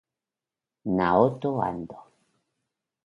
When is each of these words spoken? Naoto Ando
Naoto 0.95 1.51
Ando 1.61 1.95